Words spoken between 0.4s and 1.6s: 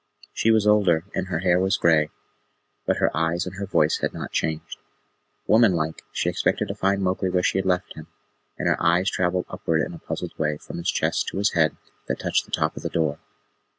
was older, and her hair